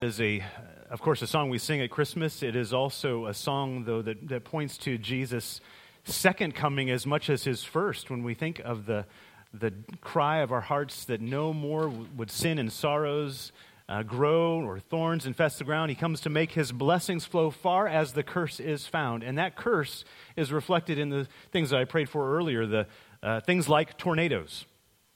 [0.00, 0.44] is a,
[0.90, 2.44] of course, a song we sing at Christmas.
[2.44, 5.60] It is also a song, though, that, that points to Jesus'
[6.04, 8.08] second coming as much as his first.
[8.08, 9.06] When we think of the,
[9.52, 13.50] the cry of our hearts that no more would sin and sorrows
[13.88, 17.88] uh, grow or thorns infest the ground, he comes to make his blessings flow far
[17.88, 19.24] as the curse is found.
[19.24, 20.04] And that curse
[20.36, 22.86] is reflected in the things that I prayed for earlier the
[23.20, 24.64] uh, things like tornadoes,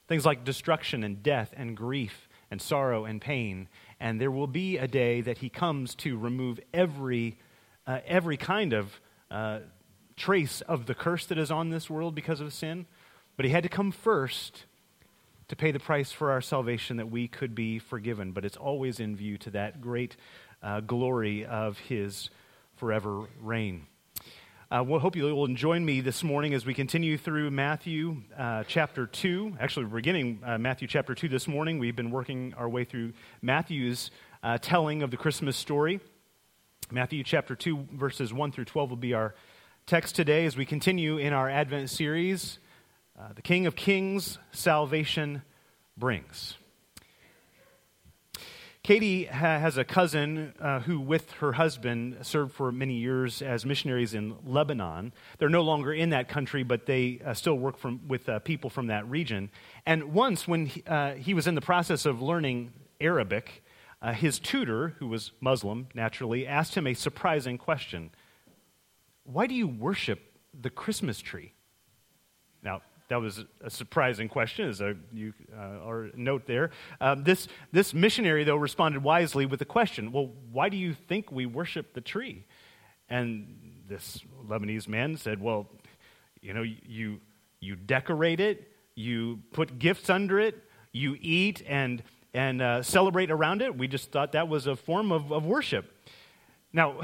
[0.08, 3.68] things like destruction and death and grief and sorrow and pain
[4.02, 7.38] and there will be a day that he comes to remove every,
[7.86, 9.00] uh, every kind of
[9.30, 9.60] uh,
[10.16, 12.86] trace of the curse that is on this world because of sin.
[13.36, 14.64] But he had to come first
[15.46, 18.32] to pay the price for our salvation that we could be forgiven.
[18.32, 20.16] But it's always in view to that great
[20.64, 22.28] uh, glory of his
[22.74, 23.86] forever reign.
[24.72, 28.64] Uh, well, hope you will join me this morning as we continue through Matthew uh,
[28.66, 29.58] chapter 2.
[29.60, 31.78] Actually, we're beginning uh, Matthew chapter 2 this morning.
[31.78, 34.10] We've been working our way through Matthew's
[34.42, 36.00] uh, telling of the Christmas story.
[36.90, 39.34] Matthew chapter 2, verses 1 through 12 will be our
[39.84, 42.58] text today as we continue in our Advent series
[43.20, 45.42] uh, The King of Kings, Salvation
[45.98, 46.56] Brings.
[48.84, 53.64] Katie ha- has a cousin uh, who, with her husband, served for many years as
[53.64, 55.12] missionaries in Lebanon.
[55.38, 58.70] They're no longer in that country, but they uh, still work from, with uh, people
[58.70, 59.50] from that region.
[59.86, 63.62] And once, when he, uh, he, was in the process of learning Arabic,
[64.00, 68.10] uh, his tutor, who was Muslim naturally, asked him a surprising question
[69.22, 70.18] Why do you worship
[70.60, 71.52] the Christmas tree?
[72.64, 72.82] Now,
[73.12, 76.70] that was a surprising question, as a, you, uh, or note there.
[76.98, 81.30] Um, this, this missionary, though, responded wisely with a question Well, why do you think
[81.30, 82.46] we worship the tree?
[83.10, 85.68] And this Lebanese man said, Well,
[86.40, 87.20] you know, you,
[87.60, 90.64] you decorate it, you put gifts under it,
[90.94, 92.02] you eat and,
[92.32, 93.76] and uh, celebrate around it.
[93.76, 96.08] We just thought that was a form of, of worship.
[96.72, 97.02] Now,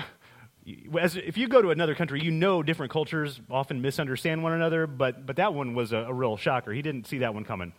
[0.98, 4.86] as, if you go to another country, you know different cultures often misunderstand one another,
[4.86, 6.72] but, but that one was a, a real shocker.
[6.72, 7.72] He didn't see that one coming.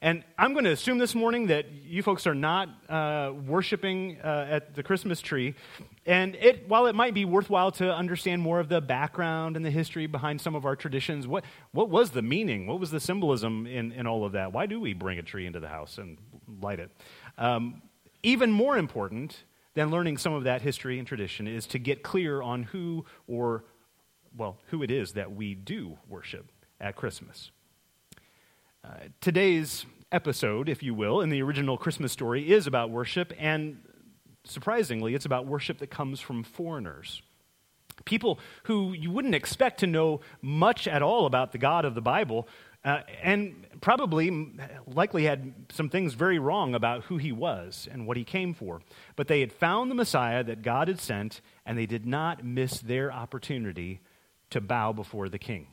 [0.00, 4.46] And I'm going to assume this morning that you folks are not uh, worshiping uh,
[4.48, 5.56] at the Christmas tree.
[6.06, 9.72] And it, while it might be worthwhile to understand more of the background and the
[9.72, 12.68] history behind some of our traditions, what, what was the meaning?
[12.68, 14.52] What was the symbolism in, in all of that?
[14.52, 16.16] Why do we bring a tree into the house and
[16.62, 16.92] light it?
[17.36, 17.82] Um,
[18.22, 19.42] even more important
[19.78, 23.64] then learning some of that history and tradition is to get clear on who or,
[24.36, 26.50] well, who it is that we do worship
[26.80, 27.50] at Christmas.
[28.84, 33.78] Uh, today's episode, if you will, in the original Christmas story is about worship, and
[34.44, 37.22] surprisingly, it's about worship that comes from foreigners.
[38.04, 42.00] People who you wouldn't expect to know much at all about the God of the
[42.00, 42.48] Bible,
[42.84, 44.54] uh, and probably,
[44.86, 48.80] likely had some things very wrong about who he was and what he came for.
[49.16, 52.80] But they had found the Messiah that God had sent, and they did not miss
[52.80, 54.00] their opportunity
[54.50, 55.68] to bow before the king.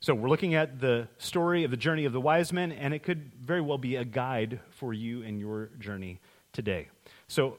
[0.00, 3.02] So we're looking at the story of the journey of the wise men, and it
[3.02, 6.20] could very well be a guide for you in your journey
[6.52, 6.88] today.
[7.28, 7.56] So I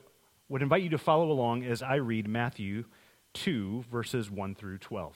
[0.49, 2.85] would invite you to follow along as I read Matthew
[3.35, 5.15] 2, verses 1 through 12.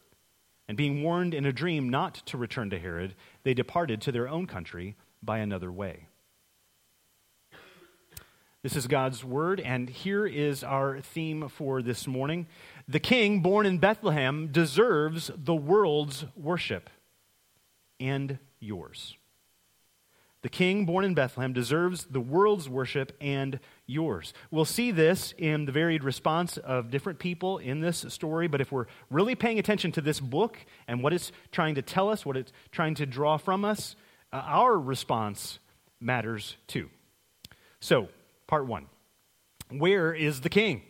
[0.71, 3.13] And being warned in a dream not to return to Herod,
[3.43, 6.07] they departed to their own country by another way.
[8.63, 12.47] This is God's word, and here is our theme for this morning.
[12.87, 16.89] The king born in Bethlehem deserves the world's worship
[17.99, 19.17] and yours.
[20.41, 24.33] The king born in Bethlehem deserves the world's worship and yours.
[24.49, 28.71] We'll see this in the varied response of different people in this story, but if
[28.71, 30.57] we're really paying attention to this book
[30.87, 33.95] and what it's trying to tell us, what it's trying to draw from us,
[34.33, 35.59] uh, our response
[35.99, 36.89] matters too.
[37.79, 38.09] So,
[38.47, 38.87] part one
[39.69, 40.81] Where is the king?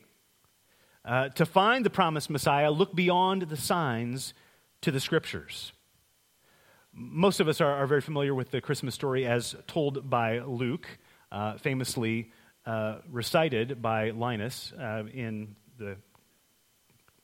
[1.04, 4.34] Uh, to find the promised Messiah, look beyond the signs
[4.82, 5.74] to the scriptures.
[6.94, 10.88] Most of us are, are very familiar with the Christmas story as told by Luke,
[11.32, 12.32] uh, famously
[12.66, 15.96] uh, recited by Linus uh, in the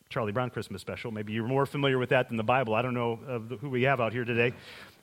[0.10, 1.12] Charlie Brown Christmas special.
[1.12, 2.76] Maybe you're more familiar with that than the Bible.
[2.76, 4.54] I don't know the, who we have out here today.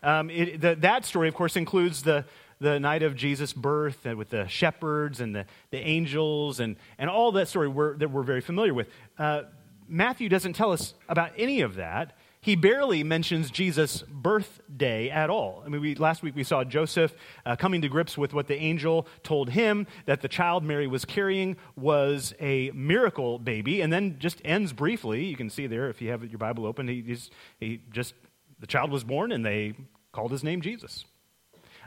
[0.03, 2.25] Um, it, the, that story, of course, includes the,
[2.59, 7.11] the night of Jesus' birth and with the shepherds and the, the angels and, and
[7.11, 8.89] all that story we're, that we're very familiar with.
[9.19, 9.43] Uh,
[9.87, 15.63] Matthew doesn't tell us about any of that he barely mentions Jesus' birthday at all.
[15.65, 17.15] I mean, we, last week we saw Joseph
[17.47, 21.07] uh, coming to grips with what the angel told him that the child Mary was
[21.07, 25.25] carrying was a miracle baby, and then just ends briefly.
[25.25, 26.87] You can see there if you have your Bible open.
[26.87, 27.17] He,
[27.61, 28.13] he just
[28.61, 29.73] the child was born, and they
[30.13, 31.07] called his name Jesus.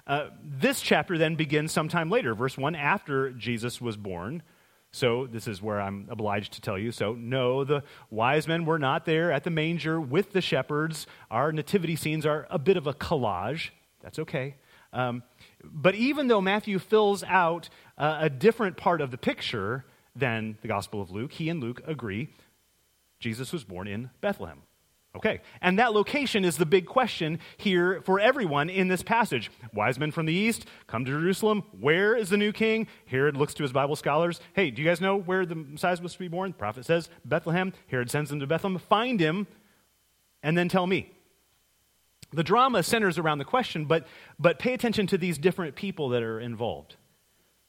[0.08, 4.42] Uh, this chapter then begins sometime later, verse 1 after Jesus was born.
[4.92, 6.92] So, this is where I'm obliged to tell you.
[6.92, 11.06] So, no, the wise men were not there at the manger with the shepherds.
[11.30, 13.70] Our nativity scenes are a bit of a collage.
[14.02, 14.56] That's okay.
[14.94, 15.24] Um,
[15.64, 19.86] but even though Matthew fills out uh, a different part of the picture
[20.16, 22.30] than the Gospel of Luke, he and Luke agree
[23.20, 24.62] Jesus was born in Bethlehem.
[25.18, 29.50] Okay, and that location is the big question here for everyone in this passage.
[29.74, 31.64] Wise men from the east come to Jerusalem.
[31.80, 32.86] Where is the new king?
[33.08, 34.40] Herod looks to his Bible scholars.
[34.54, 36.52] Hey, do you guys know where the Messiah was to be born?
[36.52, 37.74] The prophet says Bethlehem.
[37.88, 38.78] Herod sends them to Bethlehem.
[38.78, 39.48] Find him,
[40.44, 41.12] and then tell me.
[42.32, 44.06] The drama centers around the question, but,
[44.38, 46.96] but pay attention to these different people that are involved.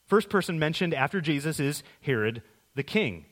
[0.06, 2.42] First person mentioned after Jesus is Herod
[2.74, 3.24] the king.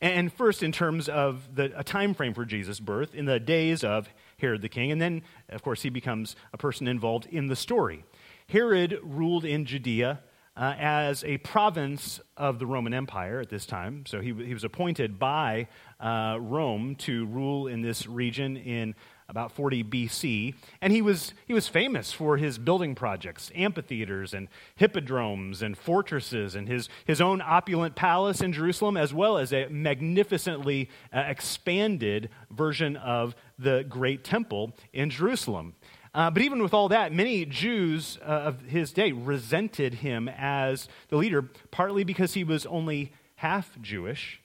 [0.00, 3.84] And first, in terms of the, a time frame for Jesus' birth, in the days
[3.84, 4.08] of
[4.38, 8.04] Herod the king, and then, of course, he becomes a person involved in the story.
[8.48, 10.20] Herod ruled in Judea
[10.56, 14.04] uh, as a province of the Roman Empire at this time.
[14.06, 15.68] So he, he was appointed by
[16.00, 18.94] uh, Rome to rule in this region in
[19.30, 20.54] about 40 BC.
[20.82, 26.54] And he was, he was famous for his building projects, amphitheaters and hippodromes and fortresses,
[26.56, 32.28] and his, his own opulent palace in Jerusalem, as well as a magnificently uh, expanded
[32.50, 35.74] version of the great temple in Jerusalem.
[36.12, 40.88] Uh, but even with all that, many Jews uh, of his day resented him as
[41.08, 44.40] the leader, partly because he was only half Jewish.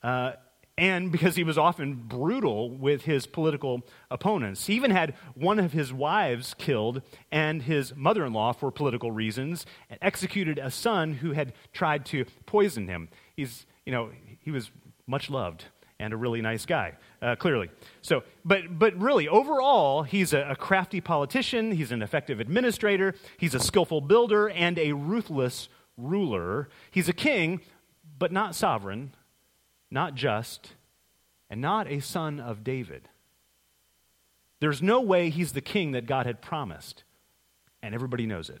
[0.00, 0.32] Uh,
[0.78, 3.82] and because he was often brutal with his political
[4.12, 4.68] opponents.
[4.68, 7.02] He even had one of his wives killed
[7.32, 12.06] and his mother in law for political reasons, and executed a son who had tried
[12.06, 13.08] to poison him.
[13.34, 14.10] He's, you know,
[14.40, 14.70] he was
[15.06, 15.64] much loved
[15.98, 17.70] and a really nice guy, uh, clearly.
[18.00, 23.52] So, but, but really, overall, he's a, a crafty politician, he's an effective administrator, he's
[23.52, 26.68] a skillful builder, and a ruthless ruler.
[26.92, 27.62] He's a king,
[28.16, 29.10] but not sovereign
[29.90, 30.72] not just,
[31.50, 33.08] and not a son of David.
[34.60, 37.04] There's no way he's the king that God had promised,
[37.82, 38.60] and everybody knows it.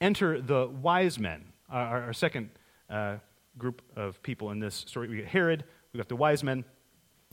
[0.00, 2.50] Enter the wise men, our, our second
[2.88, 3.16] uh,
[3.56, 5.08] group of people in this story.
[5.08, 6.64] We get Herod, we got the wise men.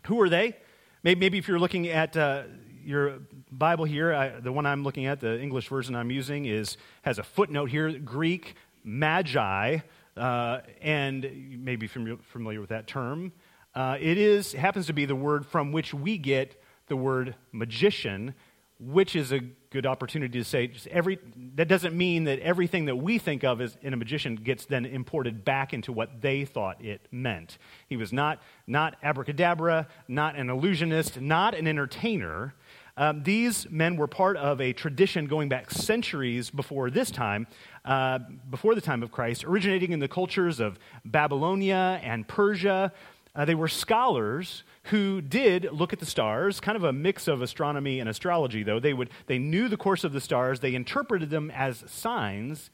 [0.08, 0.58] Who are they?
[1.04, 2.44] Maybe, maybe if you're looking at uh,
[2.84, 3.20] your
[3.52, 7.20] Bible here, I, the one I'm looking at, the English version I'm using, is has
[7.20, 9.80] a footnote here, Greek magi,
[10.18, 13.32] uh, and you may be familiar with that term.
[13.74, 18.34] Uh, it is happens to be the word from which we get the word magician,
[18.80, 21.20] which is a good opportunity to say just every
[21.56, 24.86] that doesn't mean that everything that we think of as in a magician gets then
[24.86, 27.58] imported back into what they thought it meant.
[27.90, 32.54] He was not not abracadabra, not an illusionist, not an entertainer.
[32.98, 37.46] Um, these men were part of a tradition going back centuries before this time,
[37.84, 42.94] uh, before the time of Christ, originating in the cultures of Babylonia and Persia.
[43.36, 47.42] Uh, they were scholars who did look at the stars, kind of a mix of
[47.42, 48.80] astronomy and astrology, though.
[48.80, 52.70] They, would, they knew the course of the stars, they interpreted them as signs,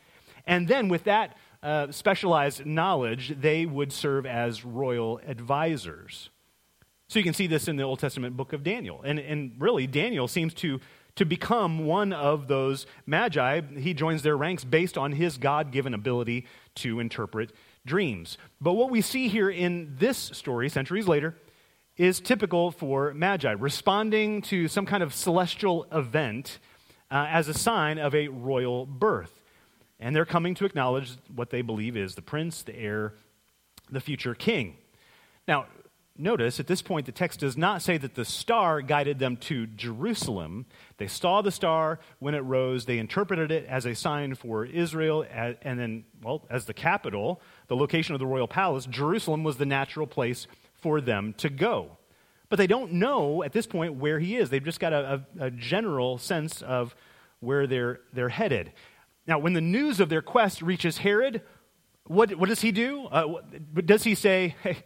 [0.46, 6.30] and then with that uh, specialized knowledge, they would serve as royal advisors.
[7.12, 9.02] So you can see this in the Old Testament book of Daniel.
[9.04, 10.80] And, and really, Daniel seems to,
[11.18, 13.60] to become one of those magi.
[13.78, 17.52] He joins their ranks based on his God given ability to interpret
[17.86, 18.38] dreams.
[18.62, 21.36] But what we see here in this story, centuries later,
[21.98, 26.60] is typical for Magi, responding to some kind of celestial event
[27.12, 29.42] uh, as a sign of a royal birth.
[30.00, 33.16] And they're coming to acknowledge what they believe is the prince, the heir,
[33.90, 34.78] the future king.
[35.46, 35.66] Now,
[36.22, 39.68] notice at this point the text does not say that the star guided them to
[39.68, 40.66] Jerusalem.
[40.98, 45.26] They saw the star when it rose, they interpreted it as a sign for Israel,
[45.32, 49.66] and then, well, as the capital, the location of the royal palace, Jerusalem was the
[49.66, 50.48] natural place
[50.82, 51.98] for them to go.
[52.50, 54.50] But they don't know at this point where he is.
[54.50, 56.96] They've just got a, a, a general sense of
[57.40, 58.74] where they're, they're headed.
[59.26, 61.42] Now, when the news of their quest reaches Herod,
[62.06, 63.06] what, what does he do?
[63.06, 63.42] Uh,
[63.86, 64.84] does he say, hey,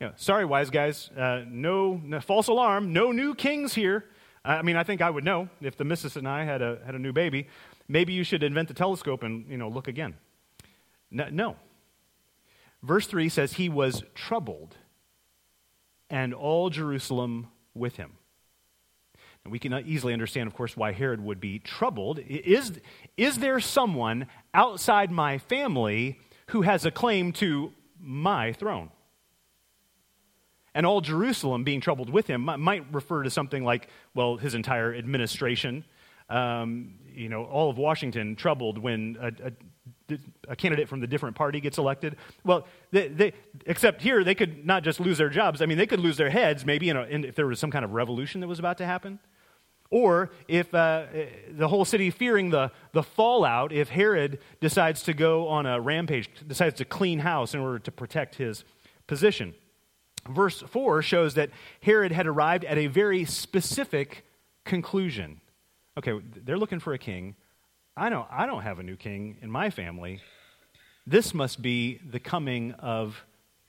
[0.00, 4.04] you know, sorry, wise guys, uh, no, no, false alarm, no new kings here?
[4.44, 6.94] I mean, I think I would know if the missus and I had a, had
[6.94, 7.48] a new baby.
[7.88, 10.14] Maybe you should invent the telescope and, you know, look again.
[11.10, 11.56] No.
[12.82, 14.76] Verse 3 says, He was troubled,
[16.10, 18.12] and all Jerusalem with him.
[19.44, 22.18] And we can easily understand, of course, why Herod would be troubled.
[22.18, 22.80] Is,
[23.16, 28.90] is there someone outside my family who has a claim to my throne?
[30.76, 34.94] And all Jerusalem being troubled with him might refer to something like, well, his entire
[34.94, 35.86] administration.
[36.28, 39.32] Um, you know, all of Washington troubled when a,
[40.12, 40.18] a,
[40.48, 42.16] a, candidate from the different party gets elected.
[42.44, 43.32] Well, they, they,
[43.64, 45.62] except here, they could not just lose their jobs.
[45.62, 47.70] I mean, they could lose their heads, maybe, in a, in, if there was some
[47.70, 49.18] kind of revolution that was about to happen.
[49.88, 51.06] Or if uh,
[51.48, 56.28] the whole city fearing the, the fallout, if Herod decides to go on a rampage,
[56.46, 58.64] decides to clean house in order to protect his
[59.06, 59.54] position.
[60.28, 64.24] Verse 4 shows that Herod had arrived at a very specific
[64.64, 65.40] conclusion.
[65.98, 66.12] Okay,
[66.44, 67.34] they're looking for a king.
[67.96, 70.20] I don't, I don't have a new king in my family.
[71.06, 73.24] This must be the coming of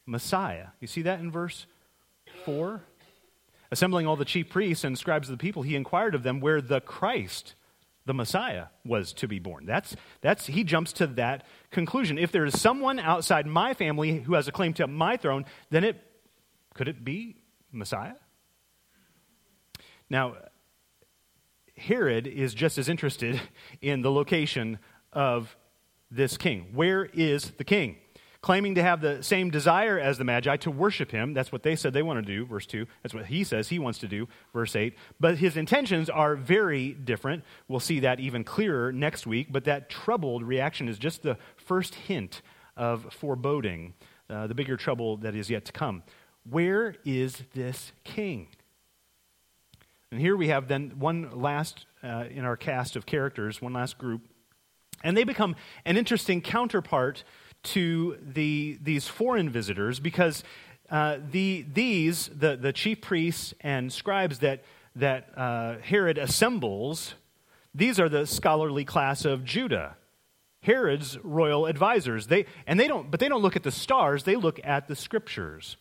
[0.06, 0.68] Messiah.
[0.82, 1.66] You see that in verse
[2.46, 2.82] 4?
[3.72, 6.62] Assembling all the chief priests and scribes of the people, he inquired of them where
[6.62, 7.54] the Christ,
[8.06, 9.66] the Messiah, was to be born.
[9.66, 12.18] That's, that's, he jumps to that conclusion.
[12.18, 15.84] If there is someone outside my family who has a claim to my throne, then
[15.84, 16.02] it
[16.78, 17.36] could it be
[17.72, 18.14] Messiah?
[20.10, 20.36] Now,
[21.76, 23.42] Herod is just as interested
[23.82, 24.80] in the location
[25.12, 25.58] of
[26.10, 26.68] this king.
[26.74, 27.98] Where is the king?
[28.42, 31.34] claiming to have the same desire as the Magi to worship him.
[31.34, 32.86] That's what they said they want to do, verse 2.
[33.04, 34.96] That's what he says he wants to do, verse 8.
[35.20, 37.44] But his intentions are very different.
[37.68, 39.48] We'll see that even clearer next week.
[39.52, 42.42] But that troubled reaction is just the first hint
[42.76, 43.96] of foreboding,
[44.30, 46.04] uh, the bigger trouble that is yet to come.
[46.50, 48.48] Where is this king?
[50.12, 53.98] And here we have then one last uh, in our cast of characters, one last
[53.98, 54.22] group.
[55.04, 57.24] And they become an interesting counterpart
[57.64, 60.44] to the, these foreign visitors because
[60.90, 64.64] uh, the, these, the, the chief priests and scribes that,
[64.96, 67.16] that uh, Herod assembles,
[67.76, 69.98] these are the scholarly class of Judah.
[70.62, 72.28] Herod's royal advisors.
[72.28, 74.96] They, and they don't, but they don't look at the stars, they look at the
[74.96, 75.76] scriptures.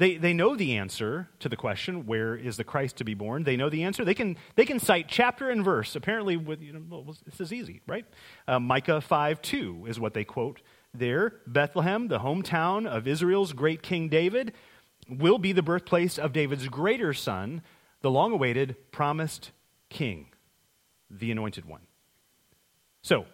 [0.00, 3.44] They, they know the answer to the question, where is the Christ to be born?
[3.44, 4.02] They know the answer.
[4.02, 5.94] They can, they can cite chapter and verse.
[5.94, 8.06] Apparently, with, you know, this is easy, right?
[8.48, 10.62] Uh, Micah 5 2 is what they quote
[10.94, 11.34] there.
[11.46, 14.54] Bethlehem, the hometown of Israel's great King David,
[15.06, 17.60] will be the birthplace of David's greater son,
[18.00, 19.50] the long awaited, promised
[19.90, 20.28] king,
[21.10, 21.82] the anointed one.
[23.02, 23.26] So,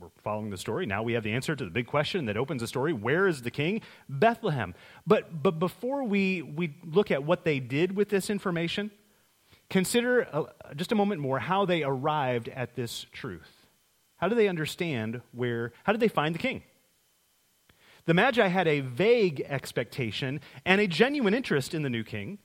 [0.00, 0.86] we're following the story.
[0.86, 2.92] Now we have the answer to the big question that opens the story.
[2.92, 3.80] Where is the king?
[4.08, 4.74] Bethlehem.
[5.06, 8.90] But, but before we, we look at what they did with this information,
[9.70, 10.44] consider a,
[10.76, 13.66] just a moment more how they arrived at this truth.
[14.16, 16.62] How do they understand where, how did they find the king?
[18.06, 22.38] The Magi had a vague expectation and a genuine interest in the new king,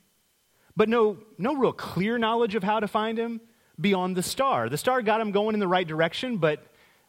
[0.75, 3.39] but no, no real clear knowledge of how to find him
[3.79, 4.69] beyond the star.
[4.69, 6.63] The star got them going in the right direction, but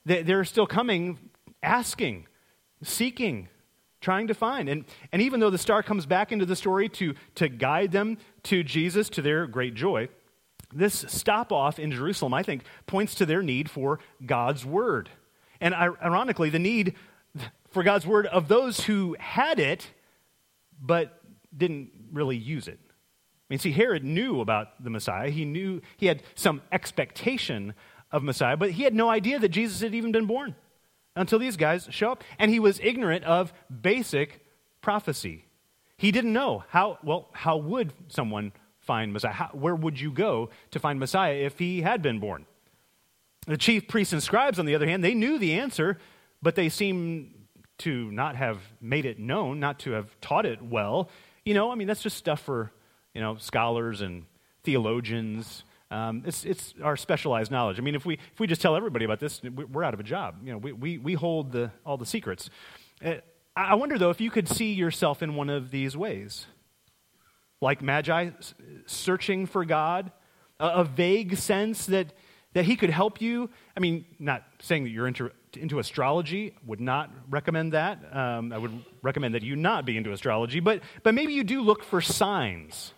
[0.05, 1.19] they're still coming,
[1.63, 2.27] asking,
[2.83, 3.49] seeking,
[4.01, 4.69] trying to find.
[4.69, 8.19] And, and even though the star comes back into the story to, to guide them
[8.45, 10.09] to Jesus, to their great joy,
[10.73, 15.09] this stop off in Jerusalem, I think, points to their need for God's word.
[15.61, 16.95] And ironically, the need
[17.71, 19.87] for God's word of those who had it
[20.81, 21.21] but
[21.57, 22.79] didn't really use it.
[22.85, 25.31] I mean, see, Herod knew about the Messiah.
[25.31, 27.75] He knew, he had some expectation
[28.15, 30.55] of Messiah, but he had no idea that Jesus had even been born
[31.17, 32.23] until these guys show up.
[32.39, 33.53] And he was ignorant of
[33.83, 34.47] basic
[34.81, 35.47] prophecy.
[35.97, 39.33] He didn't know how, well, how would someone find Messiah?
[39.33, 42.47] How, where would you go to find Messiah if he had been born?
[43.49, 45.99] The chief priests and scribes, on the other hand, they knew the answer,
[46.41, 47.35] but they seem
[47.79, 51.11] to not have made it known, not to have taught it well.
[51.45, 52.71] You know, I mean, that's just stuff for,
[53.13, 54.27] you know, scholars and
[54.63, 55.65] theologians.
[55.95, 57.79] Um, it's, it's our specialized knowledge.
[57.79, 60.03] I mean, if we, if we just tell everybody about this, we're out of a
[60.03, 60.35] job.
[60.45, 62.51] You know, we, we, we hold the, all the secrets.
[63.05, 63.15] Uh,
[63.55, 66.47] I wonder, though, if you could see yourself in one of these ways.
[67.61, 68.31] Like Magi,
[68.87, 70.11] searching for God,
[70.59, 72.13] a, a vague sense that,
[72.55, 73.49] that He could help you.
[73.77, 78.01] I mean, not saying that you're into, into astrology, would not recommend that.
[78.13, 81.61] Um, I would recommend that you not be into astrology, but, but maybe you do
[81.61, 82.93] look for signs.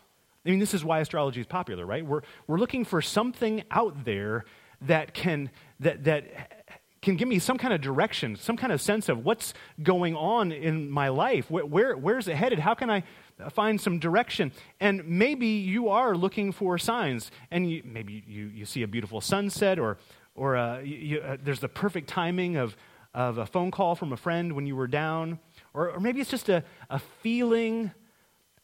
[0.46, 2.06] I mean, this is why astrology is popular, right?
[2.06, 4.44] We're, we're looking for something out there
[4.82, 5.50] that can,
[5.80, 6.66] that, that
[7.02, 10.52] can give me some kind of direction, some kind of sense of what's going on
[10.52, 11.50] in my life.
[11.50, 12.58] Where, where, where's it headed?
[12.58, 13.02] How can I
[13.50, 14.52] find some direction?
[14.80, 19.20] And maybe you are looking for signs, and you, maybe you, you see a beautiful
[19.20, 19.98] sunset, or,
[20.34, 22.76] or uh, you, uh, there's the perfect timing of,
[23.14, 25.38] of a phone call from a friend when you were down,
[25.74, 27.90] or, or maybe it's just a, a feeling,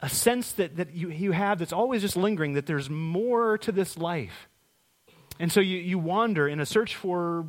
[0.03, 3.71] a sense that, that you, you have that's always just lingering, that there's more to
[3.71, 4.49] this life.
[5.39, 7.47] And so you, you wander in a search for,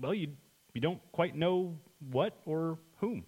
[0.00, 0.28] well, you,
[0.74, 1.78] you don't quite know
[2.10, 3.24] what or whom.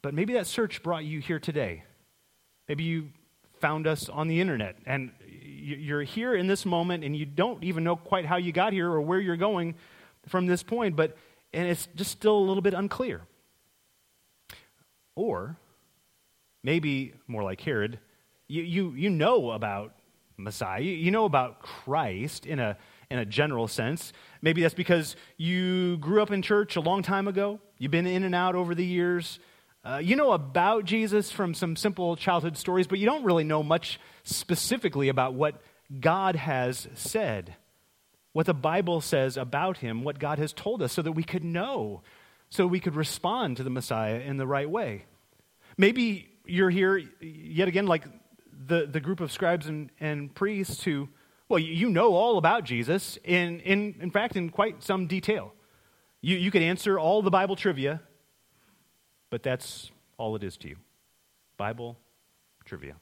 [0.00, 1.84] But maybe that search brought you here today.
[2.68, 3.10] Maybe you
[3.60, 7.84] found us on the internet and you're here in this moment and you don't even
[7.84, 9.74] know quite how you got here or where you're going
[10.26, 11.16] from this point, but
[11.52, 13.22] and it's just still a little bit unclear.
[15.14, 15.56] Or
[16.64, 18.00] maybe more like Herod,
[18.48, 19.94] you, you, you know about
[20.36, 22.76] Messiah, you, know about Christ in a,
[23.08, 24.12] in a general sense.
[24.42, 28.24] Maybe that's because you grew up in church a long time ago, you've been in
[28.24, 29.38] and out over the years.
[29.84, 33.62] Uh, you know about Jesus from some simple childhood stories, but you don't really know
[33.62, 35.60] much specifically about what
[36.00, 37.54] God has said,
[38.32, 41.44] what the Bible says about him, what God has told us, so that we could
[41.44, 42.02] know,
[42.48, 45.04] so we could respond to the Messiah in the right way.
[45.76, 48.04] Maybe you're here yet again, like
[48.66, 51.08] the, the group of scribes and, and priests who,
[51.48, 55.52] well, you know all about Jesus, in, in, in fact, in quite some detail.
[56.20, 58.00] You, you could answer all the Bible trivia
[59.34, 60.76] but that's all it is to you
[61.56, 61.98] Bible
[62.64, 62.94] trivia.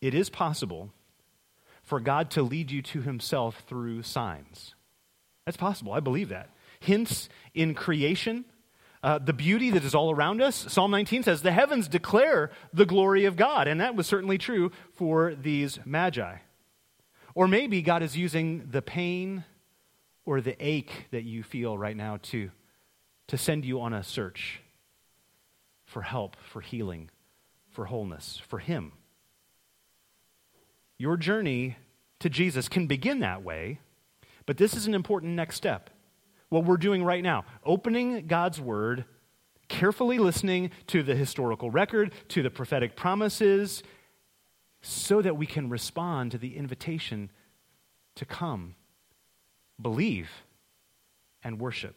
[0.00, 0.94] It is possible
[1.82, 4.74] for God to lead you to himself through signs.
[5.44, 5.92] That's possible.
[5.92, 6.48] I believe that.
[6.80, 8.46] Hints in creation,
[9.06, 10.66] uh, the beauty that is all around us.
[10.68, 13.68] Psalm 19 says, The heavens declare the glory of God.
[13.68, 16.38] And that was certainly true for these magi.
[17.32, 19.44] Or maybe God is using the pain
[20.24, 22.50] or the ache that you feel right now to
[23.28, 24.60] to send you on a search
[25.84, 27.08] for help, for healing,
[27.70, 28.92] for wholeness, for Him.
[30.98, 31.76] Your journey
[32.18, 33.78] to Jesus can begin that way,
[34.46, 35.90] but this is an important next step.
[36.48, 39.04] What we're doing right now, opening God's Word,
[39.68, 43.82] carefully listening to the historical record, to the prophetic promises,
[44.80, 47.30] so that we can respond to the invitation
[48.14, 48.76] to come,
[49.80, 50.30] believe,
[51.42, 51.96] and worship.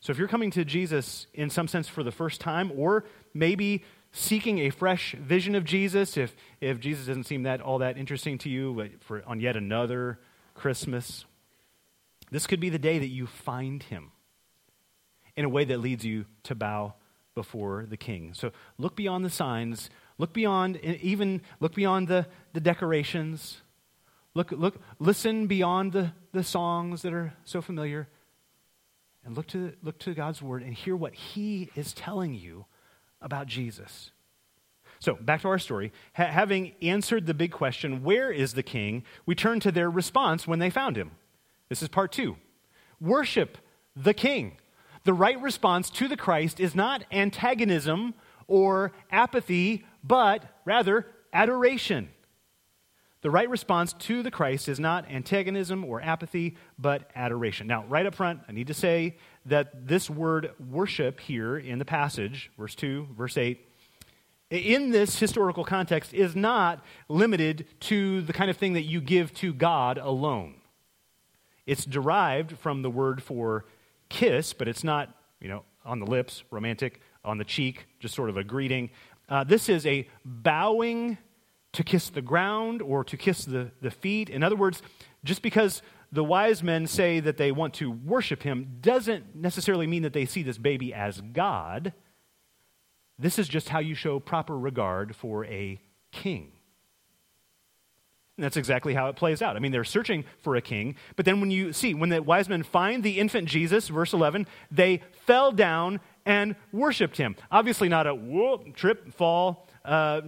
[0.00, 3.82] So if you're coming to Jesus in some sense for the first time, or maybe
[4.12, 8.38] seeking a fresh vision of Jesus, if, if Jesus doesn't seem that all that interesting
[8.38, 10.20] to you for, on yet another
[10.54, 11.24] Christmas,
[12.34, 14.10] this could be the day that you find him
[15.36, 16.94] in a way that leads you to bow
[17.36, 18.34] before the king.
[18.34, 23.60] So look beyond the signs, look beyond even look beyond the, the decorations.
[24.34, 28.08] Look, look, listen beyond the, the songs that are so familiar
[29.24, 32.64] and look to, look to God's word and hear what he is telling you
[33.22, 34.10] about Jesus.
[34.98, 35.92] So, back to our story.
[36.16, 39.04] Ha- having answered the big question, where is the king?
[39.24, 41.12] We turn to their response when they found him.
[41.74, 42.36] This is part two.
[43.00, 43.58] Worship
[43.96, 44.58] the king.
[45.02, 48.14] The right response to the Christ is not antagonism
[48.46, 52.10] or apathy, but rather adoration.
[53.22, 57.66] The right response to the Christ is not antagonism or apathy, but adoration.
[57.66, 61.84] Now, right up front, I need to say that this word worship here in the
[61.84, 63.66] passage, verse 2, verse 8,
[64.48, 69.34] in this historical context is not limited to the kind of thing that you give
[69.34, 70.60] to God alone.
[71.66, 73.64] It's derived from the word for
[74.08, 78.30] kiss, but it's not, you know, on the lips, romantic, on the cheek, just sort
[78.30, 78.90] of a greeting.
[79.28, 81.18] Uh, this is a bowing
[81.72, 84.30] to kiss the ground or to kiss the, the feet.
[84.30, 84.82] In other words,
[85.24, 90.02] just because the wise men say that they want to worship him doesn't necessarily mean
[90.02, 91.92] that they see this baby as God.
[93.18, 95.80] This is just how you show proper regard for a
[96.12, 96.52] king.
[98.36, 99.54] And that's exactly how it plays out.
[99.54, 102.48] I mean, they're searching for a king, but then when you see, when the wise
[102.48, 107.36] men find the infant Jesus, verse 11, they fell down and worshiped him.
[107.52, 110.22] Obviously, not a whoop, trip, fall, uh,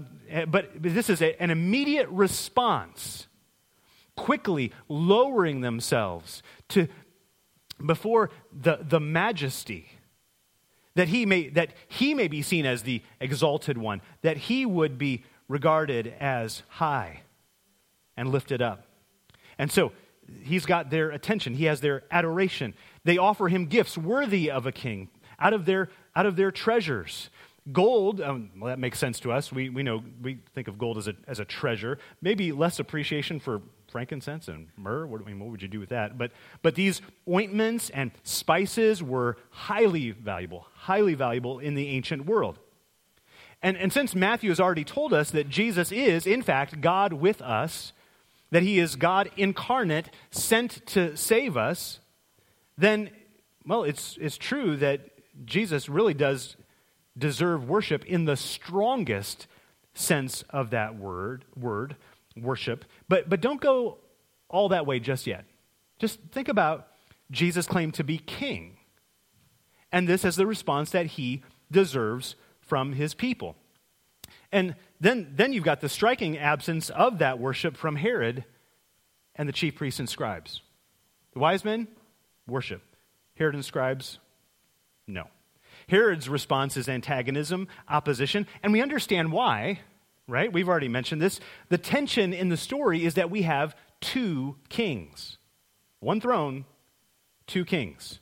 [0.49, 3.27] but this is a, an immediate response,
[4.15, 6.87] quickly lowering themselves to
[7.85, 9.91] before the, the majesty
[10.95, 14.97] that he may that he may be seen as the exalted one that he would
[14.97, 17.21] be regarded as high
[18.17, 18.87] and lifted up
[19.59, 19.93] and so
[20.43, 22.75] he's got their attention he has their adoration
[23.05, 27.31] they offer him gifts worthy of a king out of their out of their treasures
[27.73, 30.99] gold um, well that makes sense to us we, we know we think of gold
[30.99, 33.61] as a, as a treasure maybe less appreciation for
[33.97, 35.07] frankincense and myrrh.
[35.07, 36.19] What, I mean, what would you do with that?
[36.19, 42.59] But, but these ointments and spices were highly valuable, highly valuable in the ancient world.
[43.63, 47.41] And, and since Matthew has already told us that Jesus is, in fact, God with
[47.41, 47.95] us,
[48.51, 52.01] that he is God incarnate, sent to save us,
[52.79, 53.11] then,
[53.65, 55.01] well, it's, it's true that
[55.45, 56.57] Jesus really does
[57.17, 59.47] deserve worship in the strongest
[59.95, 61.97] sense of that word, word
[62.37, 62.85] worship.
[63.09, 63.99] But, but don't go
[64.49, 65.45] all that way just yet.
[65.99, 66.89] Just think about
[67.31, 68.77] Jesus' claim to be king.
[69.91, 73.57] And this is the response that he deserves from his people.
[74.53, 78.45] And then, then you've got the striking absence of that worship from Herod
[79.35, 80.63] and the chief priests and scribes.
[81.33, 81.89] The wise men,
[82.47, 82.83] worship.
[83.35, 84.19] Herod and scribes,
[85.07, 85.25] no.
[85.89, 89.81] Herod's response is antagonism, opposition, and we understand why
[90.29, 90.53] right?
[90.53, 91.41] We've already mentioned this.
[91.69, 95.39] The tension in the story is that we have two kings
[96.01, 96.65] one throne,
[97.47, 98.21] two kings.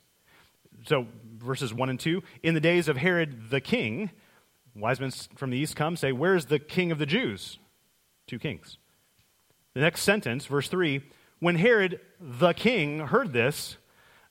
[0.87, 1.07] So,
[1.37, 4.11] verses 1 and 2 In the days of Herod the king,
[4.75, 7.59] wise men from the east come, say, Where's the king of the Jews?
[8.27, 8.77] Two kings.
[9.73, 11.01] The next sentence, verse 3
[11.39, 13.77] When Herod the king heard this,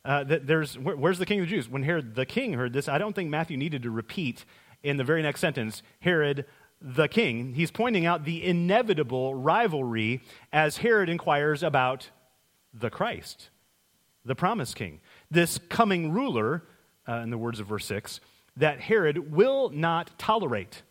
[0.05, 1.69] uh, that there's, where, where's the king of the Jews?
[1.69, 4.45] When Herod the king heard this, I don't think Matthew needed to repeat
[4.83, 6.45] in the very next sentence, Herod
[6.81, 7.55] the king.
[7.55, 12.11] He's pointing out the inevitable rivalry as Herod inquires about
[12.75, 13.49] the Christ,
[14.25, 16.65] the promised king, this coming ruler,
[17.09, 18.21] uh, in the words of verse 6,
[18.57, 20.83] that Herod will not tolerate.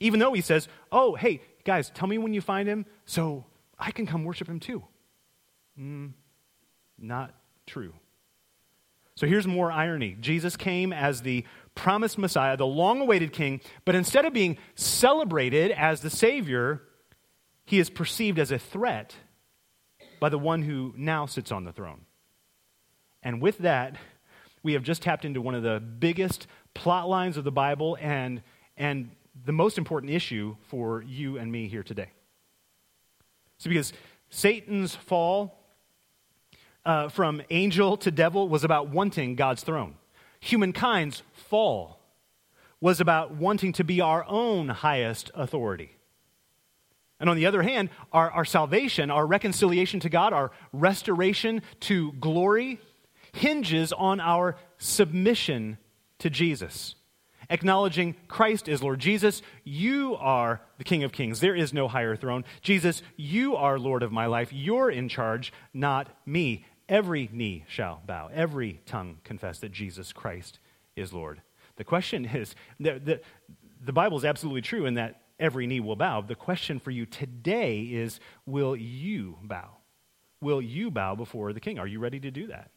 [0.00, 3.44] Even though he says, Oh, hey, guys, tell me when you find him so
[3.78, 4.82] I can come worship him too.
[5.78, 6.12] Mm,
[6.98, 7.34] not
[7.66, 7.92] true.
[9.14, 13.94] So here's more irony Jesus came as the promised Messiah, the long awaited king, but
[13.94, 16.82] instead of being celebrated as the Savior,
[17.64, 19.14] he is perceived as a threat
[20.20, 22.02] by the one who now sits on the throne.
[23.22, 23.96] And with that,
[24.62, 28.42] we have just tapped into one of the biggest plot lines of the Bible and,
[28.76, 29.10] and
[29.44, 32.10] the most important issue for you and me here today.
[33.58, 33.92] So, because
[34.30, 35.58] Satan's fall
[36.84, 39.94] uh, from angel to devil was about wanting God's throne
[40.40, 41.98] humankind's fall
[42.80, 45.96] was about wanting to be our own highest authority.
[47.18, 52.12] And on the other hand, our, our salvation, our reconciliation to God, our restoration to
[52.12, 52.78] glory
[53.32, 55.78] hinges on our submission
[56.18, 56.94] to Jesus.
[57.48, 58.98] Acknowledging Christ is Lord.
[58.98, 61.40] Jesus, you are the King of Kings.
[61.40, 62.44] There is no higher throne.
[62.60, 64.52] Jesus, you are Lord of my life.
[64.52, 66.64] You're in charge, not me.
[66.88, 70.58] Every knee shall bow, every tongue confess that Jesus Christ
[70.94, 71.42] is Lord.
[71.76, 73.20] The question is the, the,
[73.84, 76.22] the Bible is absolutely true in that every knee will bow.
[76.22, 79.70] The question for you today is will you bow?
[80.40, 81.78] Will you bow before the king?
[81.78, 82.70] Are you ready to do that?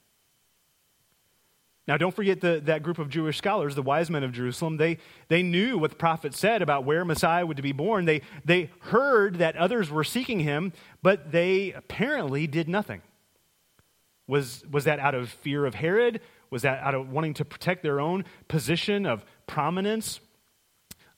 [1.89, 4.77] Now, don't forget the, that group of Jewish scholars, the wise men of Jerusalem.
[4.77, 8.05] They, they knew what the prophet said about where Messiah would be born.
[8.05, 10.71] They, they heard that others were seeking him,
[11.01, 13.01] but they apparently did nothing.
[14.27, 16.21] Was, was that out of fear of Herod?
[16.51, 20.19] Was that out of wanting to protect their own position of prominence?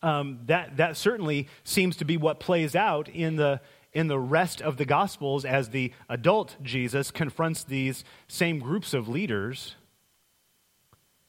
[0.01, 3.59] Um, that, that certainly seems to be what plays out in the,
[3.91, 9.09] in the rest of the Gospels as the adult Jesus confronts these same groups of
[9.09, 9.75] leaders.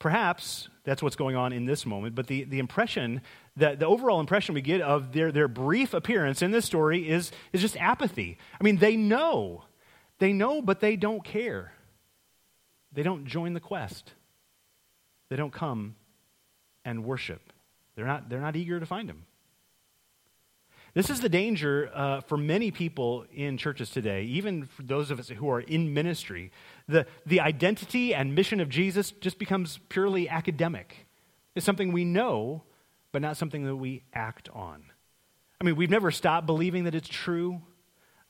[0.03, 3.21] Perhaps that's what's going on in this moment, but the, the impression,
[3.57, 7.31] that, the overall impression we get of their, their brief appearance in this story is,
[7.53, 8.37] is just apathy.
[8.61, 9.65] I mean, they know
[10.23, 11.73] they know, but they don't care.
[12.93, 14.13] They don't join the quest.
[15.31, 15.97] They don't come
[16.85, 17.53] and worship.
[17.97, 19.25] They're not, they're not eager to find him.
[20.95, 25.19] This is the danger uh, for many people in churches today, even for those of
[25.19, 26.53] us who are in ministry.
[26.87, 31.07] The, the identity and mission of Jesus just becomes purely academic.
[31.55, 32.65] It's something we know,
[33.11, 34.85] but not something that we act on.
[35.61, 37.63] I mean, we've never stopped believing that it's true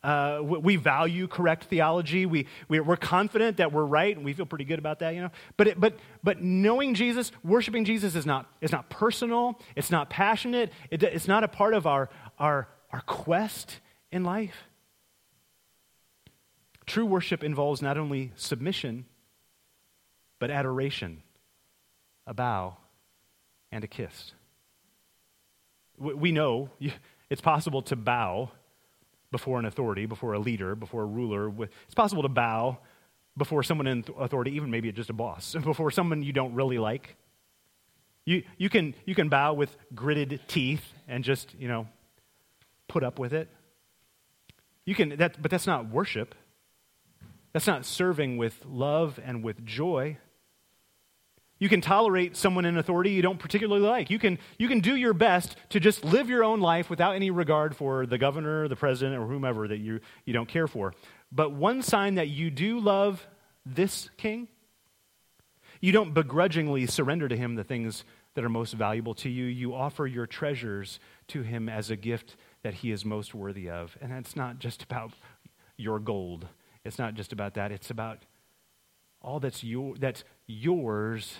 [0.02, 2.26] Uh, we value correct theology.
[2.26, 5.30] We, we're confident that we're right, and we feel pretty good about that, you know.
[5.56, 10.10] But, it, but, but knowing Jesus, worshiping Jesus is not, is not personal, it's not
[10.10, 12.10] passionate, it, it's not a part of our,
[12.40, 13.78] our, our quest
[14.10, 14.64] in life.
[16.84, 19.04] True worship involves not only submission,
[20.40, 21.22] but adoration,
[22.26, 22.76] a bow,
[23.70, 24.32] and a kiss.
[25.96, 26.70] We know
[27.30, 28.50] it's possible to bow
[29.32, 31.50] before an authority, before a leader, before a ruler.
[31.86, 32.78] It's possible to bow
[33.36, 37.16] before someone in authority, even maybe just a boss, before someone you don't really like.
[38.24, 41.88] You, you, can, you can bow with gritted teeth and just, you know,
[42.86, 43.48] put up with it.
[44.84, 46.36] You can, that, but that's not worship.
[47.52, 50.18] That's not serving with love and with joy.
[51.62, 54.10] You can tolerate someone in authority you don't particularly like.
[54.10, 57.30] You can, you can do your best to just live your own life without any
[57.30, 60.92] regard for the governor, the president, or whomever that you, you don't care for.
[61.30, 63.24] But one sign that you do love
[63.64, 64.48] this king,
[65.80, 69.44] you don't begrudgingly surrender to him the things that are most valuable to you.
[69.44, 70.98] You offer your treasures
[71.28, 73.96] to him as a gift that he is most worthy of.
[74.00, 75.12] And it's not just about
[75.76, 76.48] your gold,
[76.84, 77.70] it's not just about that.
[77.70, 78.18] It's about
[79.20, 81.36] all that's, your, that's yours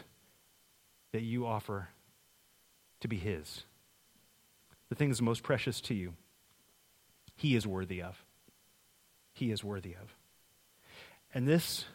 [1.13, 1.89] that you offer
[3.01, 3.65] to be His.
[4.89, 6.15] The things most precious to you,
[7.37, 8.23] He is worthy of.
[9.33, 10.15] He is worthy of.
[11.35, 11.87] And this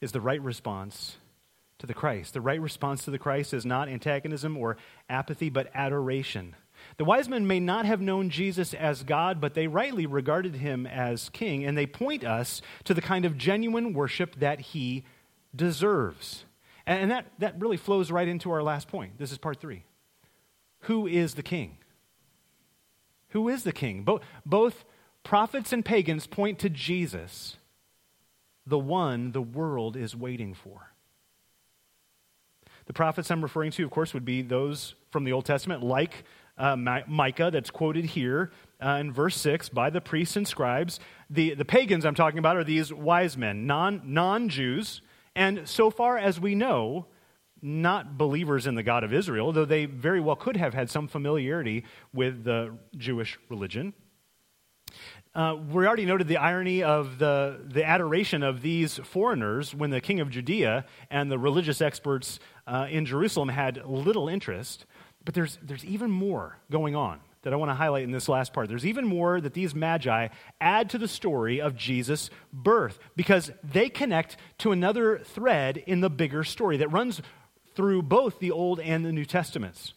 [0.00, 1.16] is the right response
[1.78, 2.34] to the Christ.
[2.34, 4.76] The right response to the Christ is not antagonism or
[5.08, 6.54] apathy, but adoration.
[6.98, 10.86] The wise men may not have known Jesus as God, but they rightly regarded him
[10.86, 15.04] as king, and they point us to the kind of genuine worship that he
[15.54, 16.44] deserves.
[16.86, 19.18] And that, that really flows right into our last point.
[19.18, 19.84] This is part three.
[20.80, 21.78] Who is the king?
[23.30, 24.02] Who is the king?
[24.04, 24.84] Both, both
[25.22, 27.56] prophets and pagans point to Jesus,
[28.66, 30.92] the one the world is waiting for.
[32.86, 36.24] The prophets I'm referring to, of course, would be those from the Old Testament, like
[36.58, 38.52] uh, Micah, that's quoted here
[38.84, 41.00] uh, in verse 6 by the priests and scribes.
[41.30, 45.00] The, the pagans I'm talking about are these wise men, non Jews
[45.36, 47.06] and so far as we know,
[47.60, 51.08] not believers in the God of Israel, though they very well could have had some
[51.08, 53.94] familiarity with the Jewish religion.
[55.34, 60.00] Uh, we already noted the irony of the, the adoration of these foreigners when the
[60.00, 64.86] king of Judea and the religious experts uh, in Jerusalem had little interest.
[65.24, 68.52] But there's, there's even more going on that I want to highlight in this last
[68.52, 68.68] part.
[68.68, 70.28] There's even more that these magi
[70.60, 76.10] add to the story of Jesus' birth because they connect to another thread in the
[76.10, 77.22] bigger story that runs
[77.74, 79.94] through both the Old and the New Testaments.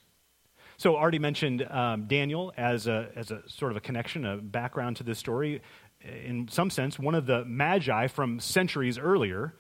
[0.78, 4.98] So, already mentioned um, Daniel as a, as a sort of a connection, a background
[4.98, 5.62] to this story.
[6.02, 9.56] In some sense, one of the magi from centuries earlier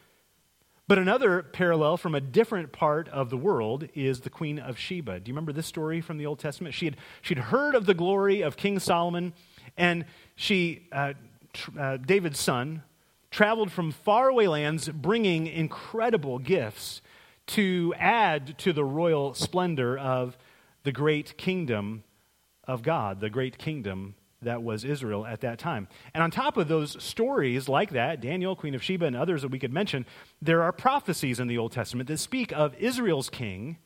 [0.87, 5.19] but another parallel from a different part of the world is the Queen of Sheba.
[5.19, 6.73] Do you remember this story from the Old Testament?
[6.73, 9.33] She had, she'd heard of the glory of King Solomon,
[9.75, 11.13] and she, uh,
[11.51, 12.83] tr- uh, David's son,
[13.31, 17.01] traveled from faraway lands bringing incredible gifts
[17.47, 20.37] to add to the royal splendor of
[20.83, 22.03] the great kingdom
[22.65, 25.87] of God, the great kingdom that was Israel at that time.
[26.13, 29.51] And on top of those stories like that, Daniel, Queen of Sheba, and others that
[29.51, 30.05] we could mention,
[30.41, 33.77] there are prophecies in the Old Testament that speak of Israel's king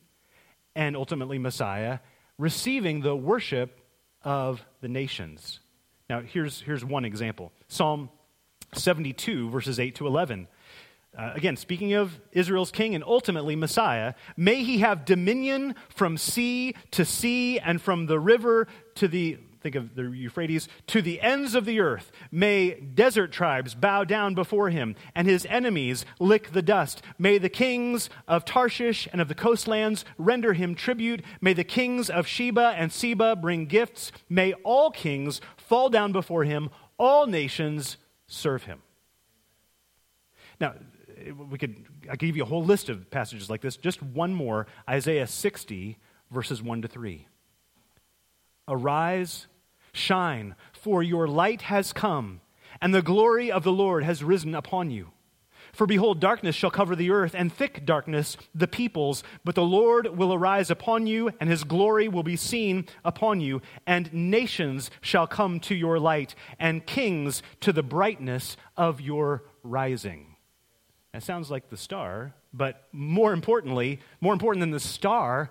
[0.74, 1.98] and ultimately Messiah
[2.38, 3.80] receiving the worship
[4.22, 5.60] of the nations.
[6.08, 8.10] Now, here's, here's one example Psalm
[8.74, 10.48] 72, verses 8 to 11.
[11.16, 16.74] Uh, again, speaking of Israel's king and ultimately Messiah, may he have dominion from sea
[16.92, 21.54] to sea and from the river to the think of the Euphrates, to the ends
[21.54, 22.10] of the earth.
[22.30, 27.02] May desert tribes bow down before him, and his enemies lick the dust.
[27.18, 31.22] May the kings of Tarshish and of the coastlands render him tribute.
[31.40, 34.12] May the kings of Sheba and Seba bring gifts.
[34.28, 37.96] May all kings fall down before him, all nations
[38.26, 38.82] serve him.
[40.60, 40.74] Now,
[41.50, 43.76] we could I give you a whole list of passages like this.
[43.76, 45.98] Just one more Isaiah 60,
[46.30, 47.26] verses 1 to 3.
[48.68, 49.46] Arise,
[49.92, 52.40] Shine, for your light has come,
[52.80, 55.10] and the glory of the Lord has risen upon you.
[55.72, 59.24] For behold, darkness shall cover the earth, and thick darkness the peoples.
[59.42, 63.62] But the Lord will arise upon you, and his glory will be seen upon you.
[63.86, 70.36] And nations shall come to your light, and kings to the brightness of your rising.
[71.14, 75.50] That sounds like the star, but more importantly, more important than the star,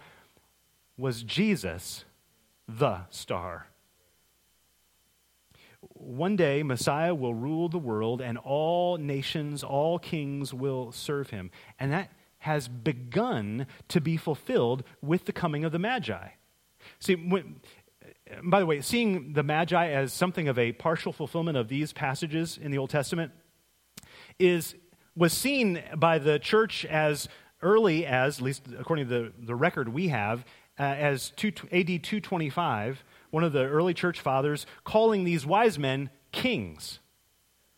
[0.97, 2.05] was Jesus,
[2.67, 3.70] the star.
[5.81, 11.51] One day, Messiah will rule the world, and all nations, all kings will serve him.
[11.79, 16.29] And that has begun to be fulfilled with the coming of the Magi.
[16.99, 17.61] See, when,
[18.43, 22.57] by the way, seeing the Magi as something of a partial fulfillment of these passages
[22.61, 23.31] in the Old Testament
[24.39, 24.75] is,
[25.15, 27.27] was seen by the church as
[27.61, 30.45] early as, at least according to the, the record we have,
[30.79, 36.09] uh, as 2, AD 225, one of the early church fathers calling these wise men
[36.31, 36.99] kings.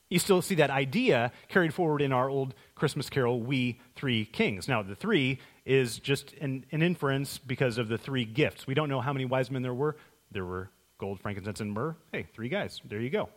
[0.10, 4.68] You still see that idea carried forward in our old Christmas carol, We Three Kings.
[4.68, 8.68] Now, the three is just an, an inference because of the three gifts.
[8.68, 9.96] We don't know how many wise men there were.
[10.32, 11.96] There were gold, frankincense, and myrrh.
[12.12, 12.80] Hey, three guys.
[12.86, 13.30] There you go.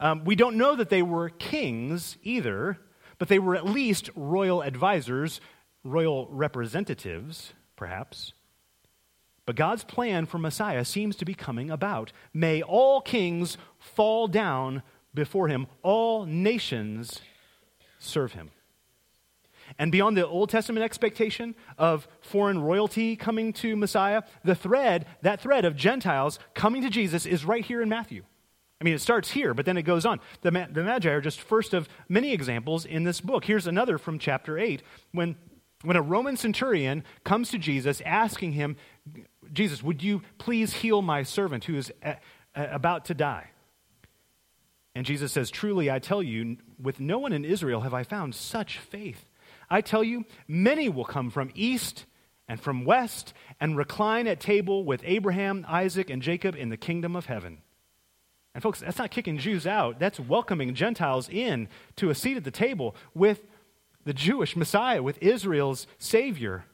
[0.00, 2.78] Um, we don't know that they were kings either,
[3.18, 5.40] but they were at least royal advisors,
[5.84, 8.32] royal representatives, perhaps.
[9.46, 12.12] But God's plan for Messiah seems to be coming about.
[12.32, 17.20] May all kings fall down before him, all nations
[17.98, 18.50] serve him.
[19.78, 25.40] And beyond the Old Testament expectation of foreign royalty coming to Messiah, the thread, that
[25.40, 28.24] thread of Gentiles coming to Jesus is right here in Matthew.
[28.80, 30.20] I mean, it starts here, but then it goes on.
[30.42, 33.44] The, the Magi are just first of many examples in this book.
[33.44, 35.36] Here's another from chapter 8 when,
[35.82, 38.76] when a Roman centurion comes to Jesus asking him,
[39.54, 42.16] Jesus, would you please heal my servant who is a,
[42.54, 43.50] a, about to die?
[44.94, 48.34] And Jesus says, Truly, I tell you, with no one in Israel have I found
[48.34, 49.24] such faith.
[49.70, 52.04] I tell you, many will come from east
[52.46, 57.16] and from west and recline at table with Abraham, Isaac, and Jacob in the kingdom
[57.16, 57.58] of heaven.
[58.54, 59.98] And folks, that's not kicking Jews out.
[59.98, 63.40] That's welcoming Gentiles in to a seat at the table with
[64.04, 66.64] the Jewish Messiah, with Israel's Savior.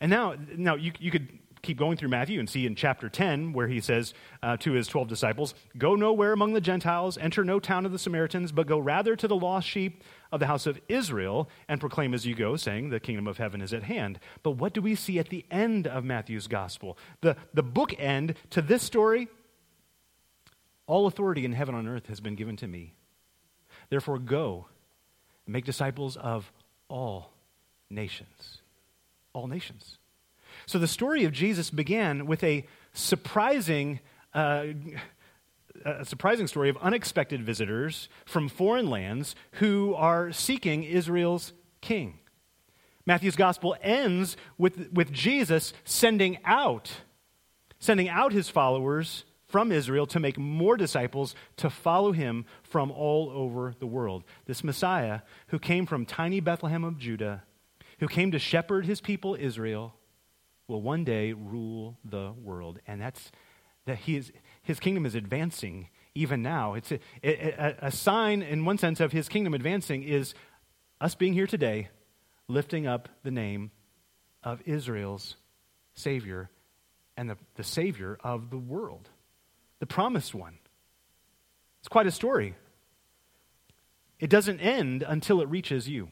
[0.00, 1.28] And now, now you, you could
[1.62, 4.86] keep going through Matthew and see in chapter 10 where he says uh, to his
[4.86, 8.78] 12 disciples, Go nowhere among the Gentiles, enter no town of the Samaritans, but go
[8.78, 12.56] rather to the lost sheep of the house of Israel and proclaim as you go,
[12.56, 14.18] saying, The kingdom of heaven is at hand.
[14.42, 16.98] But what do we see at the end of Matthew's gospel?
[17.20, 19.28] The, the bookend to this story
[20.88, 22.94] all authority in heaven and on earth has been given to me.
[23.90, 24.66] Therefore, go
[25.46, 26.50] and make disciples of
[26.88, 27.30] all
[27.90, 28.62] nations.
[29.34, 29.98] All nations.
[30.68, 34.00] So the story of Jesus began with a surprising,
[34.34, 34.66] uh,
[35.82, 42.18] a surprising story of unexpected visitors from foreign lands who are seeking Israel's king.
[43.06, 46.92] Matthew's gospel ends with, with Jesus sending out,
[47.78, 53.30] sending out his followers from Israel to make more disciples to follow him from all
[53.30, 54.22] over the world.
[54.44, 57.44] This Messiah who came from tiny Bethlehem of Judah,
[58.00, 59.94] who came to shepherd his people Israel,
[60.68, 62.78] will one day rule the world.
[62.86, 63.32] And that's
[63.86, 64.30] that he is,
[64.62, 66.74] his kingdom is advancing even now.
[66.74, 70.34] It's a, a, a sign, in one sense, of his kingdom advancing is
[71.00, 71.88] us being here today,
[72.48, 73.70] lifting up the name
[74.44, 75.36] of Israel's
[75.94, 76.50] Savior
[77.16, 79.08] and the, the Savior of the world,
[79.80, 80.58] the promised one.
[81.80, 82.54] It's quite a story.
[84.20, 86.10] It doesn't end until it reaches you.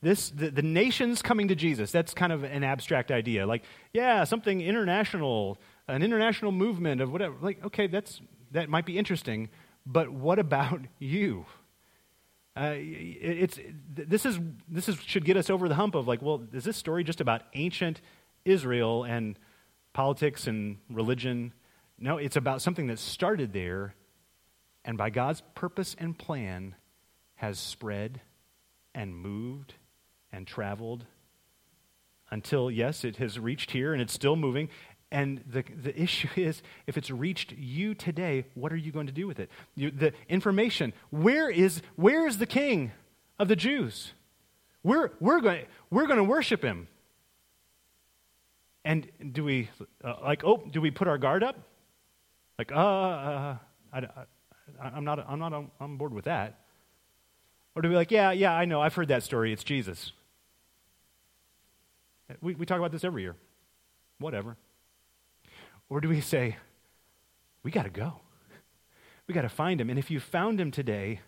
[0.00, 3.46] This, the, the nations coming to Jesus, that's kind of an abstract idea.
[3.46, 5.58] Like, yeah, something international,
[5.88, 7.34] an international movement of whatever.
[7.40, 8.20] Like, okay, that's,
[8.52, 9.48] that might be interesting,
[9.84, 11.46] but what about you?
[12.56, 13.58] Uh, it's,
[13.94, 16.76] this, is, this is, should get us over the hump of like, well, is this
[16.76, 18.00] story just about ancient
[18.44, 19.38] Israel and
[19.92, 21.52] politics and religion?
[21.98, 23.94] No, it's about something that started there
[24.84, 26.74] and by God's purpose and plan
[27.36, 28.20] has spread
[28.94, 29.74] and moved
[30.32, 31.04] and traveled
[32.30, 34.68] until, yes, it has reached here and it's still moving.
[35.10, 39.12] And the, the issue is if it's reached you today, what are you going to
[39.12, 39.50] do with it?
[39.74, 42.92] You, the information where is, where is the king
[43.38, 44.12] of the Jews?
[44.82, 46.88] We're, we're, going, we're going to worship him.
[48.84, 49.68] And do we,
[50.02, 51.56] uh, like, oh, do we put our guard up?
[52.58, 53.56] Like, uh, uh
[53.92, 54.08] I, I,
[54.80, 56.60] I'm not, I'm not on, on board with that.
[57.74, 59.52] Or do we like, yeah, yeah, I know, I've heard that story.
[59.52, 60.12] It's Jesus.
[62.40, 63.36] We, we talk about this every year.
[64.18, 64.56] Whatever.
[65.88, 66.56] Or do we say,
[67.62, 68.20] we got to go?
[69.26, 69.90] We got to find him.
[69.90, 71.20] And if you found him today,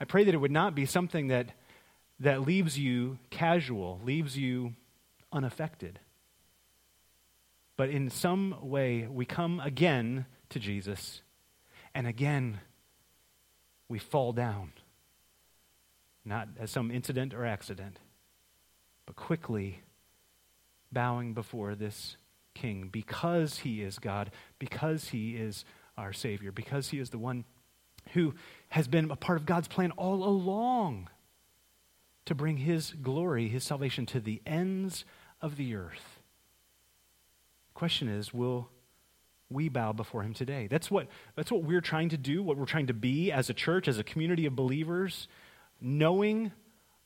[0.00, 1.48] I pray that it would not be something that,
[2.20, 4.74] that leaves you casual, leaves you
[5.32, 5.98] unaffected.
[7.76, 11.22] But in some way, we come again to Jesus,
[11.94, 12.60] and again,
[13.88, 14.72] we fall down.
[16.24, 17.98] Not as some incident or accident,
[19.06, 19.82] but quickly
[20.92, 22.16] bowing before this
[22.54, 25.64] king because he is God, because he is
[25.98, 27.44] our Savior, because He is the one
[28.14, 28.34] who
[28.68, 31.10] has been a part of God's plan all along
[32.24, 35.04] to bring His glory, His salvation to the ends
[35.42, 36.20] of the earth.
[37.74, 38.70] Question is will
[39.50, 40.68] we bow before Him today?
[40.68, 43.54] That's what, that's what we're trying to do, what we're trying to be as a
[43.54, 45.28] church, as a community of believers,
[45.80, 46.52] knowing,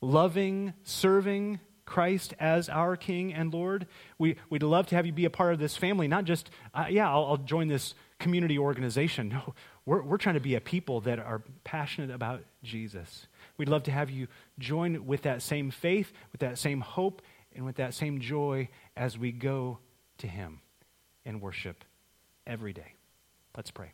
[0.00, 1.60] loving, serving,
[1.92, 3.86] Christ as our King and Lord.
[4.16, 6.86] We, we'd love to have you be a part of this family, not just, uh,
[6.88, 9.28] yeah, I'll, I'll, join this community organization.
[9.32, 13.26] No, we're, we're trying to be a people that are passionate about Jesus.
[13.58, 14.28] We'd love to have you
[14.58, 17.20] join with that same faith, with that same hope,
[17.54, 19.78] and with that same joy as we go
[20.18, 20.60] to Him
[21.26, 21.84] and worship
[22.46, 22.94] every day.
[23.56, 23.92] Let's pray.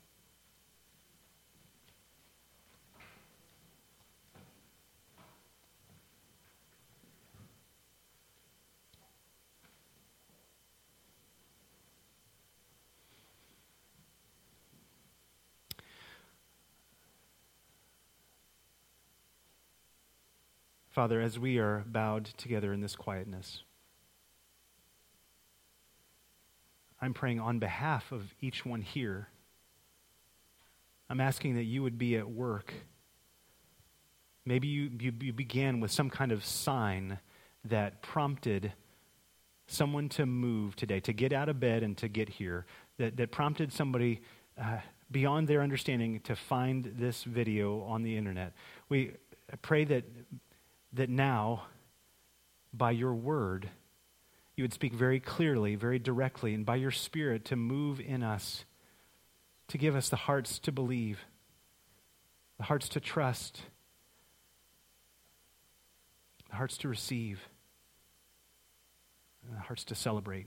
[20.99, 23.63] Father, as we are bowed together in this quietness,
[27.01, 29.29] I'm praying on behalf of each one here.
[31.09, 32.75] I'm asking that you would be at work.
[34.45, 37.21] Maybe you, you, you began with some kind of sign
[37.67, 38.73] that prompted
[39.69, 43.31] someone to move today, to get out of bed and to get here, that, that
[43.31, 44.21] prompted somebody
[44.61, 44.79] uh,
[45.13, 48.53] beyond their understanding to find this video on the internet.
[48.89, 49.13] We
[49.63, 50.03] pray that
[50.93, 51.65] that now,
[52.73, 53.71] by your word,
[54.57, 58.65] you would speak very clearly, very directly, and by your Spirit to move in us,
[59.69, 61.21] to give us the hearts to believe,
[62.57, 63.63] the hearts to trust,
[66.51, 67.49] the hearts to receive,
[69.47, 70.47] and the hearts to celebrate.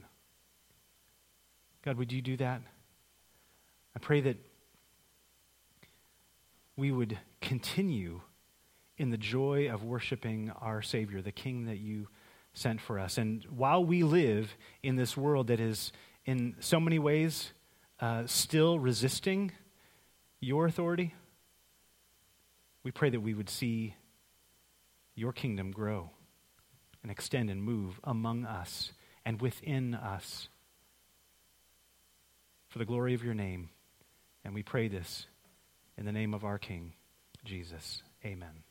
[1.84, 2.62] God, would you do that?
[3.96, 4.38] I pray that
[6.76, 8.22] we would continue
[9.02, 12.08] in the joy of worshiping our Savior, the King that you
[12.54, 13.18] sent for us.
[13.18, 15.92] And while we live in this world that is,
[16.24, 17.52] in so many ways,
[18.00, 19.54] uh, still resisting
[20.40, 21.16] your authority,
[22.84, 23.96] we pray that we would see
[25.16, 26.12] your kingdom grow
[27.02, 28.92] and extend and move among us
[29.26, 30.48] and within us
[32.68, 33.70] for the glory of your name.
[34.46, 35.26] And we pray this
[35.98, 36.94] in the name of our King,
[37.44, 38.04] Jesus.
[38.24, 38.71] Amen.